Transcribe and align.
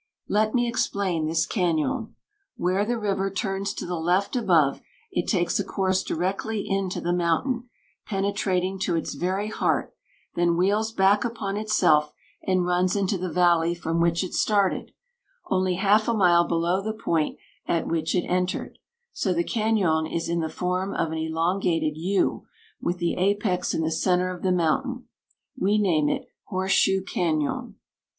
"Let 0.27 0.55
me 0.55 0.67
explain 0.67 1.27
this 1.27 1.45
cañon. 1.45 2.13
Where 2.57 2.83
the 2.85 2.97
river 2.97 3.29
turns 3.29 3.71
to 3.75 3.85
the 3.85 3.99
left 3.99 4.35
above, 4.35 4.81
it 5.11 5.27
takes 5.27 5.59
a 5.59 5.63
course 5.63 6.01
directly 6.01 6.67
into 6.67 6.99
the 6.99 7.13
mountain, 7.13 7.69
penetrating 8.07 8.79
to 8.79 8.95
its 8.95 9.13
very 9.13 9.49
heart, 9.49 9.93
then 10.33 10.57
wheels 10.57 10.91
back 10.91 11.23
upon 11.23 11.55
itself, 11.55 12.13
and 12.41 12.65
runs 12.65 12.95
into 12.95 13.15
the 13.19 13.31
valley 13.31 13.75
from 13.75 14.01
which 14.01 14.23
it 14.23 14.33
started, 14.33 14.89
only 15.51 15.75
half 15.75 16.07
a 16.07 16.15
mile 16.15 16.47
below 16.47 16.81
the 16.81 16.93
point 16.93 17.37
at 17.67 17.85
which 17.87 18.15
it 18.15 18.25
entered; 18.25 18.79
so 19.13 19.33
the 19.35 19.43
cañon 19.43 20.11
is 20.11 20.27
in 20.27 20.39
the 20.39 20.49
form 20.49 20.95
of 20.95 21.11
an 21.11 21.19
elongated 21.19 21.95
=U=, 21.95 22.47
with 22.81 22.97
the 22.97 23.17
apex 23.19 23.75
in 23.75 23.83
the 23.83 23.91
center 23.91 24.31
of 24.35 24.41
the 24.41 24.51
mountain. 24.51 25.05
We 25.55 25.77
name 25.77 26.09
it 26.09 26.25
Horseshoe 26.45 27.03
Cañon. 27.03 27.75